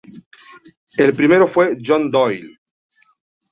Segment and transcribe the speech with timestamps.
[0.97, 2.57] El primero fue John Doyle.